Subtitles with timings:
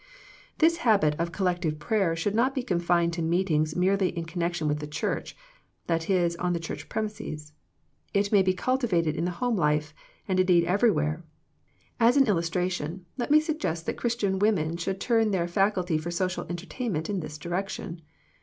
[0.57, 4.79] This habit of collective prayer should not be confined to meetings merely in connection with
[4.79, 5.37] the Church,
[5.85, 7.53] that is, on the Church premises.
[8.11, 9.93] It may be cultivated in the home life,
[10.27, 11.23] and indeed everywhere.
[11.99, 16.47] As an illustration, let me suggest that Christian women should turn their faculty for social
[16.49, 18.01] entertainment in this direction.